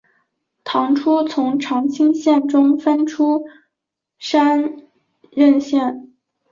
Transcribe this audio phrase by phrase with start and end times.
[0.63, 3.45] 唐初从长清县中分出
[4.17, 4.77] 山
[5.31, 6.11] 荏县。